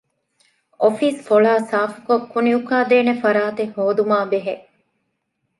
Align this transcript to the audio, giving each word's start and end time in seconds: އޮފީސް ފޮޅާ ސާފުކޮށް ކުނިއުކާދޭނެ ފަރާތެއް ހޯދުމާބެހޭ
އޮފީސް 0.81 1.19
ފޮޅާ 1.27 1.53
ސާފުކޮށް 1.69 2.25
ކުނިއުކާދޭނެ 2.31 3.13
ފަރާތެއް 3.23 3.73
ހޯދުމާބެހޭ 3.77 4.53